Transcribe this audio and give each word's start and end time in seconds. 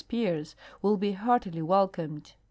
Spears 0.03 0.55
will 0.81 0.97
be 0.97 1.11
heartily 1.11 1.61
welcomed. 1.61 2.33